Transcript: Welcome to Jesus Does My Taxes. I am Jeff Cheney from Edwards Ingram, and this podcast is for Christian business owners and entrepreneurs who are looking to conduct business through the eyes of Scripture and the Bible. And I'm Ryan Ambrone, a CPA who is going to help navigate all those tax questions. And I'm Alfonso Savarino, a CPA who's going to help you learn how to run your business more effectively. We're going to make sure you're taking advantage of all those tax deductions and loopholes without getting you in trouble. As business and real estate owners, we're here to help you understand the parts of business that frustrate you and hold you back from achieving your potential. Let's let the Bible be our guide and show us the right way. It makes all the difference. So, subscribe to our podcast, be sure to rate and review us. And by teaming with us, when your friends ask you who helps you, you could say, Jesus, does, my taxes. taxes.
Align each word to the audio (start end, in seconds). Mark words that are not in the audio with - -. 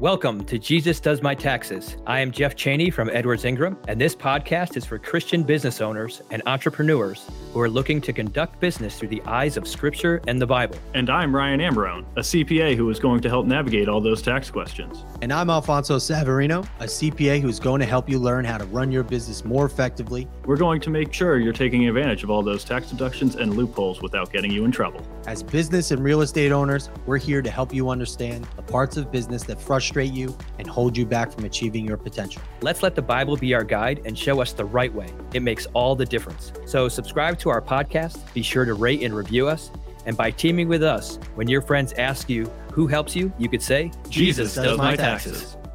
Welcome 0.00 0.44
to 0.44 0.60
Jesus 0.60 1.00
Does 1.00 1.22
My 1.22 1.34
Taxes. 1.34 1.96
I 2.06 2.20
am 2.20 2.30
Jeff 2.30 2.54
Cheney 2.54 2.88
from 2.88 3.10
Edwards 3.12 3.44
Ingram, 3.44 3.76
and 3.88 4.00
this 4.00 4.14
podcast 4.14 4.76
is 4.76 4.84
for 4.84 4.96
Christian 4.96 5.42
business 5.42 5.80
owners 5.80 6.22
and 6.30 6.40
entrepreneurs 6.46 7.28
who 7.52 7.60
are 7.60 7.68
looking 7.68 8.00
to 8.02 8.12
conduct 8.12 8.60
business 8.60 8.96
through 8.96 9.08
the 9.08 9.20
eyes 9.22 9.56
of 9.56 9.66
Scripture 9.66 10.20
and 10.28 10.40
the 10.40 10.46
Bible. 10.46 10.76
And 10.94 11.10
I'm 11.10 11.34
Ryan 11.34 11.58
Ambrone, 11.58 12.04
a 12.14 12.20
CPA 12.20 12.76
who 12.76 12.88
is 12.90 13.00
going 13.00 13.22
to 13.22 13.28
help 13.28 13.46
navigate 13.46 13.88
all 13.88 14.00
those 14.00 14.22
tax 14.22 14.52
questions. 14.52 15.04
And 15.20 15.32
I'm 15.32 15.50
Alfonso 15.50 15.96
Savarino, 15.96 16.64
a 16.78 16.84
CPA 16.84 17.40
who's 17.40 17.58
going 17.58 17.80
to 17.80 17.86
help 17.86 18.08
you 18.08 18.20
learn 18.20 18.44
how 18.44 18.58
to 18.58 18.66
run 18.66 18.92
your 18.92 19.02
business 19.02 19.44
more 19.44 19.66
effectively. 19.66 20.28
We're 20.44 20.58
going 20.58 20.80
to 20.82 20.90
make 20.90 21.12
sure 21.12 21.38
you're 21.38 21.52
taking 21.52 21.88
advantage 21.88 22.22
of 22.22 22.30
all 22.30 22.44
those 22.44 22.62
tax 22.62 22.88
deductions 22.88 23.34
and 23.34 23.56
loopholes 23.56 24.00
without 24.00 24.32
getting 24.32 24.52
you 24.52 24.64
in 24.64 24.70
trouble. 24.70 25.04
As 25.26 25.42
business 25.42 25.90
and 25.90 26.04
real 26.04 26.20
estate 26.20 26.52
owners, 26.52 26.88
we're 27.04 27.18
here 27.18 27.42
to 27.42 27.50
help 27.50 27.74
you 27.74 27.90
understand 27.90 28.46
the 28.54 28.62
parts 28.62 28.96
of 28.96 29.10
business 29.10 29.42
that 29.42 29.60
frustrate 29.60 29.87
you 29.96 30.36
and 30.58 30.68
hold 30.68 30.96
you 30.96 31.06
back 31.06 31.32
from 31.32 31.44
achieving 31.44 31.84
your 31.86 31.96
potential. 31.96 32.42
Let's 32.62 32.82
let 32.82 32.94
the 32.94 33.02
Bible 33.02 33.36
be 33.36 33.54
our 33.54 33.64
guide 33.64 34.02
and 34.04 34.18
show 34.18 34.40
us 34.40 34.52
the 34.52 34.64
right 34.64 34.92
way. 34.92 35.08
It 35.34 35.42
makes 35.42 35.66
all 35.74 35.94
the 35.94 36.06
difference. 36.06 36.52
So, 36.66 36.88
subscribe 36.88 37.38
to 37.40 37.50
our 37.50 37.62
podcast, 37.62 38.32
be 38.34 38.42
sure 38.42 38.64
to 38.64 38.74
rate 38.74 39.02
and 39.02 39.14
review 39.14 39.48
us. 39.48 39.70
And 40.06 40.16
by 40.16 40.30
teaming 40.30 40.68
with 40.68 40.82
us, 40.82 41.18
when 41.34 41.48
your 41.48 41.60
friends 41.60 41.92
ask 41.94 42.30
you 42.30 42.50
who 42.72 42.86
helps 42.86 43.14
you, 43.14 43.32
you 43.38 43.48
could 43.48 43.62
say, 43.62 43.90
Jesus, 44.08 44.54
does, 44.54 44.78
my 44.78 44.96
taxes. 44.96 45.40
taxes. 45.42 45.67